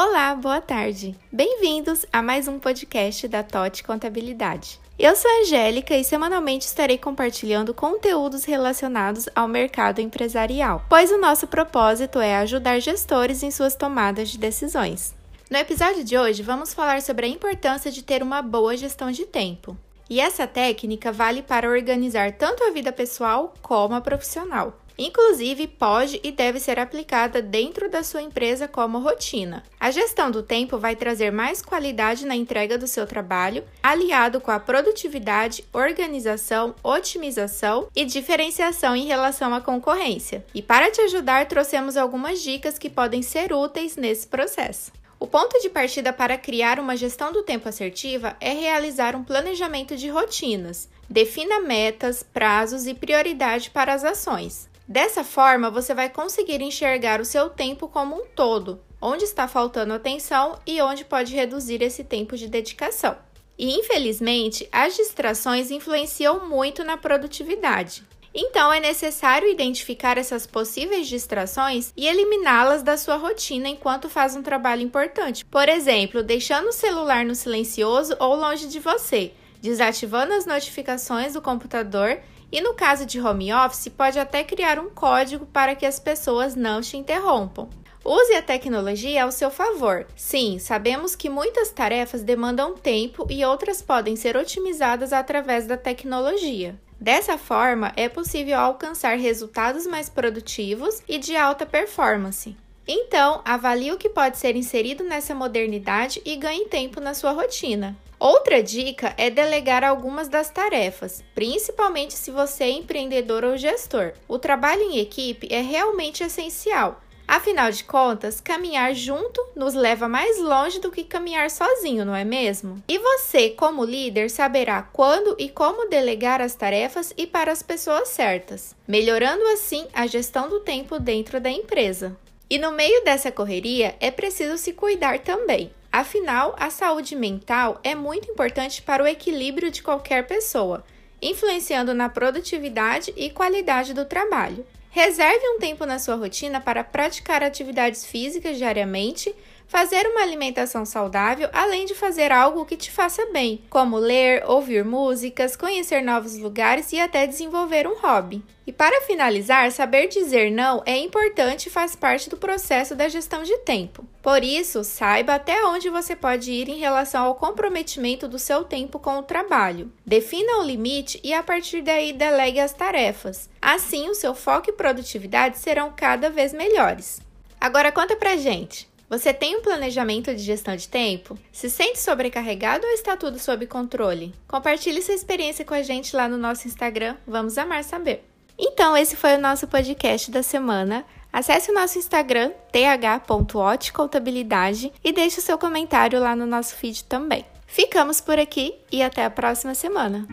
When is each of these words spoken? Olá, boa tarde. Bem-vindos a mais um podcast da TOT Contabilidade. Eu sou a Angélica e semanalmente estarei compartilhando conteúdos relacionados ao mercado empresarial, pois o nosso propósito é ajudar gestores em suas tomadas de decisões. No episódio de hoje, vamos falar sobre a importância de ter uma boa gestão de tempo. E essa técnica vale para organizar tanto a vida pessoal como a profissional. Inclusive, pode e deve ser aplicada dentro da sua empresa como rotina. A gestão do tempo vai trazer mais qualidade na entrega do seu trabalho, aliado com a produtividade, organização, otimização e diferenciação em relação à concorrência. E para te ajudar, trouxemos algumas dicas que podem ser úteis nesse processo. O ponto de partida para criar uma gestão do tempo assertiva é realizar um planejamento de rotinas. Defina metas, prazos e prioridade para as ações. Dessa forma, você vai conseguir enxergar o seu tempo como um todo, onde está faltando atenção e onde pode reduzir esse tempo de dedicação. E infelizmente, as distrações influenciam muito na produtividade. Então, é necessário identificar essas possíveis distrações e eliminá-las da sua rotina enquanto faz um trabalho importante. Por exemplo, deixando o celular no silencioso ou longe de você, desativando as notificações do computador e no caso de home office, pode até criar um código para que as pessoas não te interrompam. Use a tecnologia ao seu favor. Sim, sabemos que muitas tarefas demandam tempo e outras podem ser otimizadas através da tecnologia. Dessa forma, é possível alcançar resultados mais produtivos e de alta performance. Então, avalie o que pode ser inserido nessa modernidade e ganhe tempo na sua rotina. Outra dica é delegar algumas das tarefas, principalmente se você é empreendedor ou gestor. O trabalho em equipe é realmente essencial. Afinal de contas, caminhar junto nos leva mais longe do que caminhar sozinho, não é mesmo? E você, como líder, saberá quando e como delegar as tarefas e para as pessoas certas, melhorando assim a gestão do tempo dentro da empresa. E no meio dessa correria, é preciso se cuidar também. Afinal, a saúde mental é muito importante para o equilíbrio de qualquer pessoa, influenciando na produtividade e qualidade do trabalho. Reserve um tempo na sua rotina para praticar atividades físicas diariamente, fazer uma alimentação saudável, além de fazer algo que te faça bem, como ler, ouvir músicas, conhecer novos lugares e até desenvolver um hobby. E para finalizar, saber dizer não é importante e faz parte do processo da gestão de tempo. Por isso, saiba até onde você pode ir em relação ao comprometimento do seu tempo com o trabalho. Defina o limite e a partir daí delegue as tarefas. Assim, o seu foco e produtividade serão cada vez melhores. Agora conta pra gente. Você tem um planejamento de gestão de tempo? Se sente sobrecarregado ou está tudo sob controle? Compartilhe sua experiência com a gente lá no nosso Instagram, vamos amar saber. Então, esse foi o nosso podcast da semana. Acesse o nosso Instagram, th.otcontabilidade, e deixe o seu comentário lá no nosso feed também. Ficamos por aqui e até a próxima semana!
Olá, 0.00 0.32
boa 0.32 0.60
tarde. 0.60 1.16
Bem-vindos 1.32 2.06
a 2.12 2.22
mais 2.22 2.46
um 2.46 2.56
podcast 2.60 3.26
da 3.26 3.42
TOT 3.42 3.82
Contabilidade. 3.82 4.78
Eu 4.96 5.16
sou 5.16 5.28
a 5.28 5.40
Angélica 5.40 5.96
e 5.96 6.04
semanalmente 6.04 6.64
estarei 6.66 6.96
compartilhando 6.96 7.74
conteúdos 7.74 8.44
relacionados 8.44 9.28
ao 9.34 9.48
mercado 9.48 10.00
empresarial, 10.00 10.84
pois 10.88 11.10
o 11.10 11.18
nosso 11.18 11.48
propósito 11.48 12.20
é 12.20 12.36
ajudar 12.36 12.78
gestores 12.78 13.42
em 13.42 13.50
suas 13.50 13.74
tomadas 13.74 14.28
de 14.28 14.38
decisões. 14.38 15.16
No 15.50 15.58
episódio 15.58 16.04
de 16.04 16.16
hoje, 16.16 16.44
vamos 16.44 16.72
falar 16.72 17.02
sobre 17.02 17.26
a 17.26 17.28
importância 17.28 17.90
de 17.90 18.04
ter 18.04 18.22
uma 18.22 18.40
boa 18.40 18.76
gestão 18.76 19.10
de 19.10 19.26
tempo. 19.26 19.76
E 20.08 20.20
essa 20.20 20.46
técnica 20.46 21.10
vale 21.10 21.42
para 21.42 21.68
organizar 21.68 22.30
tanto 22.34 22.62
a 22.62 22.70
vida 22.70 22.92
pessoal 22.92 23.52
como 23.60 23.96
a 23.96 24.00
profissional. 24.00 24.78
Inclusive, 24.98 25.68
pode 25.68 26.18
e 26.24 26.32
deve 26.32 26.58
ser 26.58 26.78
aplicada 26.80 27.40
dentro 27.40 27.88
da 27.88 28.02
sua 28.02 28.20
empresa 28.20 28.66
como 28.66 28.98
rotina. 28.98 29.62
A 29.78 29.92
gestão 29.92 30.28
do 30.28 30.42
tempo 30.42 30.76
vai 30.76 30.96
trazer 30.96 31.30
mais 31.30 31.62
qualidade 31.62 32.26
na 32.26 32.34
entrega 32.34 32.76
do 32.76 32.88
seu 32.88 33.06
trabalho, 33.06 33.62
aliado 33.80 34.40
com 34.40 34.50
a 34.50 34.58
produtividade, 34.58 35.64
organização, 35.72 36.74
otimização 36.82 37.86
e 37.94 38.04
diferenciação 38.04 38.96
em 38.96 39.06
relação 39.06 39.54
à 39.54 39.60
concorrência. 39.60 40.44
E 40.52 40.60
para 40.60 40.90
te 40.90 41.00
ajudar, 41.02 41.46
trouxemos 41.46 41.96
algumas 41.96 42.42
dicas 42.42 42.76
que 42.76 42.90
podem 42.90 43.22
ser 43.22 43.52
úteis 43.52 43.94
nesse 43.96 44.26
processo. 44.26 44.90
O 45.20 45.26
ponto 45.26 45.60
de 45.60 45.68
partida 45.68 46.12
para 46.12 46.38
criar 46.38 46.78
uma 46.78 46.96
gestão 46.96 47.32
do 47.32 47.42
tempo 47.42 47.68
assertiva 47.68 48.36
é 48.40 48.52
realizar 48.52 49.16
um 49.16 49.24
planejamento 49.24 49.96
de 49.96 50.08
rotinas. 50.08 50.88
Defina 51.10 51.60
metas, 51.60 52.22
prazos 52.22 52.86
e 52.86 52.94
prioridade 52.94 53.70
para 53.70 53.92
as 53.92 54.04
ações. 54.04 54.68
Dessa 54.88 55.22
forma, 55.22 55.70
você 55.70 55.92
vai 55.92 56.08
conseguir 56.08 56.62
enxergar 56.62 57.20
o 57.20 57.24
seu 57.24 57.50
tempo 57.50 57.88
como 57.88 58.16
um 58.16 58.24
todo, 58.34 58.80
onde 59.02 59.22
está 59.22 59.46
faltando 59.46 59.92
atenção 59.92 60.58
e 60.66 60.80
onde 60.80 61.04
pode 61.04 61.34
reduzir 61.34 61.82
esse 61.82 62.02
tempo 62.02 62.38
de 62.38 62.48
dedicação. 62.48 63.18
E 63.58 63.78
infelizmente, 63.78 64.66
as 64.72 64.96
distrações 64.96 65.70
influenciam 65.70 66.48
muito 66.48 66.82
na 66.82 66.96
produtividade. 66.96 68.02
Então, 68.34 68.72
é 68.72 68.80
necessário 68.80 69.50
identificar 69.50 70.16
essas 70.16 70.46
possíveis 70.46 71.06
distrações 71.06 71.92
e 71.94 72.06
eliminá-las 72.06 72.82
da 72.82 72.96
sua 72.96 73.16
rotina 73.16 73.68
enquanto 73.68 74.08
faz 74.08 74.36
um 74.36 74.42
trabalho 74.42 74.80
importante. 74.80 75.44
Por 75.44 75.68
exemplo, 75.68 76.22
deixando 76.22 76.68
o 76.68 76.72
celular 76.72 77.26
no 77.26 77.34
silencioso 77.34 78.16
ou 78.18 78.34
longe 78.36 78.68
de 78.68 78.80
você, 78.80 79.32
desativando 79.60 80.32
as 80.32 80.46
notificações 80.46 81.34
do 81.34 81.42
computador 81.42 82.18
e 82.50 82.60
no 82.60 82.74
caso 82.74 83.04
de 83.04 83.20
home 83.20 83.52
office, 83.52 83.88
pode 83.88 84.18
até 84.18 84.42
criar 84.42 84.78
um 84.78 84.88
código 84.88 85.44
para 85.46 85.74
que 85.74 85.84
as 85.84 85.98
pessoas 85.98 86.54
não 86.54 86.80
te 86.80 86.96
interrompam. 86.96 87.68
Use 88.04 88.34
a 88.34 88.40
tecnologia 88.40 89.24
ao 89.24 89.30
seu 89.30 89.50
favor. 89.50 90.06
Sim, 90.16 90.58
sabemos 90.58 91.14
que 91.14 91.28
muitas 91.28 91.70
tarefas 91.70 92.22
demandam 92.22 92.74
tempo 92.74 93.26
e 93.28 93.44
outras 93.44 93.82
podem 93.82 94.16
ser 94.16 94.34
otimizadas 94.34 95.12
através 95.12 95.66
da 95.66 95.76
tecnologia. 95.76 96.74
Dessa 96.98 97.36
forma, 97.36 97.92
é 97.96 98.08
possível 98.08 98.58
alcançar 98.58 99.18
resultados 99.18 99.86
mais 99.86 100.08
produtivos 100.08 101.02
e 101.06 101.18
de 101.18 101.36
alta 101.36 101.66
performance. 101.66 102.56
Então, 102.86 103.42
avalie 103.44 103.92
o 103.92 103.98
que 103.98 104.08
pode 104.08 104.38
ser 104.38 104.56
inserido 104.56 105.04
nessa 105.04 105.34
modernidade 105.34 106.22
e 106.24 106.34
ganhe 106.34 106.64
tempo 106.64 107.00
na 107.00 107.12
sua 107.12 107.32
rotina. 107.32 107.94
Outra 108.20 108.60
dica 108.60 109.14
é 109.16 109.30
delegar 109.30 109.84
algumas 109.84 110.28
das 110.28 110.50
tarefas, 110.50 111.22
principalmente 111.34 112.14
se 112.14 112.32
você 112.32 112.64
é 112.64 112.70
empreendedor 112.70 113.44
ou 113.44 113.56
gestor. 113.56 114.12
O 114.26 114.40
trabalho 114.40 114.82
em 114.82 114.98
equipe 114.98 115.46
é 115.50 115.60
realmente 115.60 116.24
essencial. 116.24 117.00
Afinal 117.28 117.70
de 117.70 117.84
contas, 117.84 118.40
caminhar 118.40 118.94
junto 118.94 119.46
nos 119.54 119.74
leva 119.74 120.08
mais 120.08 120.40
longe 120.40 120.80
do 120.80 120.90
que 120.90 121.04
caminhar 121.04 121.50
sozinho, 121.50 122.04
não 122.04 122.16
é 122.16 122.24
mesmo? 122.24 122.82
E 122.88 122.98
você, 122.98 123.50
como 123.50 123.84
líder, 123.84 124.30
saberá 124.30 124.82
quando 124.82 125.36
e 125.38 125.48
como 125.48 125.88
delegar 125.88 126.40
as 126.40 126.54
tarefas 126.54 127.12
e 127.18 127.26
para 127.26 127.52
as 127.52 127.62
pessoas 127.62 128.08
certas, 128.08 128.74
melhorando 128.88 129.46
assim 129.48 129.86
a 129.92 130.06
gestão 130.06 130.48
do 130.48 130.60
tempo 130.60 130.98
dentro 130.98 131.38
da 131.38 131.50
empresa. 131.50 132.16
E 132.50 132.58
no 132.58 132.72
meio 132.72 133.04
dessa 133.04 133.30
correria, 133.30 133.94
é 134.00 134.10
preciso 134.10 134.56
se 134.56 134.72
cuidar 134.72 135.18
também. 135.18 135.70
Afinal, 135.90 136.54
a 136.58 136.70
saúde 136.70 137.16
mental 137.16 137.80
é 137.82 137.94
muito 137.94 138.30
importante 138.30 138.82
para 138.82 139.02
o 139.02 139.06
equilíbrio 139.06 139.70
de 139.70 139.82
qualquer 139.82 140.26
pessoa, 140.26 140.84
influenciando 141.20 141.94
na 141.94 142.08
produtividade 142.08 143.12
e 143.16 143.30
qualidade 143.30 143.94
do 143.94 144.04
trabalho. 144.04 144.64
Reserve 144.90 145.46
um 145.48 145.58
tempo 145.58 145.84
na 145.84 145.98
sua 145.98 146.14
rotina 146.14 146.60
para 146.60 146.82
praticar 146.82 147.42
atividades 147.42 148.04
físicas 148.06 148.56
diariamente, 148.56 149.34
fazer 149.66 150.06
uma 150.06 150.22
alimentação 150.22 150.84
saudável, 150.84 151.48
além 151.52 151.84
de 151.84 151.94
fazer 151.94 152.32
algo 152.32 152.64
que 152.64 152.76
te 152.76 152.90
faça 152.90 153.26
bem, 153.26 153.62
como 153.68 153.98
ler, 153.98 154.42
ouvir 154.46 154.84
músicas, 154.84 155.56
conhecer 155.56 156.02
novos 156.02 156.38
lugares 156.38 156.90
e 156.92 156.98
até 156.98 157.26
desenvolver 157.26 157.86
um 157.86 157.98
hobby. 157.98 158.42
E 158.66 158.72
para 158.72 159.02
finalizar, 159.02 159.70
saber 159.70 160.08
dizer 160.08 160.50
não 160.50 160.82
é 160.86 160.96
importante 160.96 161.66
e 161.66 161.70
faz 161.70 161.94
parte 161.94 162.30
do 162.30 162.36
processo 162.36 162.94
da 162.94 163.08
gestão 163.08 163.42
de 163.42 163.56
tempo. 163.58 164.04
Por 164.28 164.44
isso, 164.44 164.84
saiba 164.84 165.36
até 165.36 165.64
onde 165.64 165.88
você 165.88 166.14
pode 166.14 166.52
ir 166.52 166.68
em 166.68 166.76
relação 166.76 167.24
ao 167.24 167.34
comprometimento 167.34 168.28
do 168.28 168.38
seu 168.38 168.62
tempo 168.62 168.98
com 168.98 169.16
o 169.16 169.22
trabalho. 169.22 169.90
Defina 170.04 170.58
o 170.58 170.64
limite 170.64 171.18
e 171.24 171.32
a 171.32 171.42
partir 171.42 171.80
daí 171.80 172.12
delegue 172.12 172.60
as 172.60 172.74
tarefas. 172.74 173.48
Assim, 173.60 174.06
o 174.10 174.14
seu 174.14 174.34
foco 174.34 174.68
e 174.68 174.74
produtividade 174.74 175.56
serão 175.56 175.94
cada 175.96 176.28
vez 176.28 176.52
melhores. 176.52 177.22
Agora 177.58 177.90
conta 177.90 178.16
pra 178.16 178.36
gente. 178.36 178.86
Você 179.08 179.32
tem 179.32 179.56
um 179.56 179.62
planejamento 179.62 180.34
de 180.34 180.42
gestão 180.42 180.76
de 180.76 180.88
tempo? 180.88 181.38
Se 181.50 181.70
sente 181.70 181.98
sobrecarregado 181.98 182.86
ou 182.86 182.92
está 182.92 183.16
tudo 183.16 183.38
sob 183.38 183.66
controle? 183.66 184.34
Compartilhe 184.46 185.00
sua 185.00 185.14
experiência 185.14 185.64
com 185.64 185.72
a 185.72 185.80
gente 185.80 186.14
lá 186.14 186.28
no 186.28 186.36
nosso 186.36 186.68
Instagram, 186.68 187.16
vamos 187.26 187.56
amar 187.56 187.82
saber. 187.82 188.28
Então, 188.58 188.94
esse 188.94 189.16
foi 189.16 189.36
o 189.36 189.40
nosso 189.40 189.66
podcast 189.68 190.30
da 190.30 190.42
semana. 190.42 191.06
Acesse 191.32 191.70
o 191.70 191.74
nosso 191.74 191.98
Instagram, 191.98 192.50
th.otcontabilidade, 192.72 194.92
e 195.04 195.12
deixe 195.12 195.38
o 195.38 195.42
seu 195.42 195.56
comentário 195.58 196.18
lá 196.20 196.34
no 196.34 196.46
nosso 196.46 196.74
feed 196.74 197.04
também. 197.04 197.44
Ficamos 197.66 198.20
por 198.20 198.38
aqui 198.38 198.74
e 198.90 199.02
até 199.02 199.24
a 199.24 199.30
próxima 199.30 199.74
semana! 199.74 200.26